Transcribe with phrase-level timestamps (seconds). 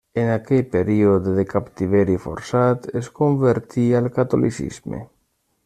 [0.19, 5.07] En aquell període de captiveri forçat es convertí al catolicisme.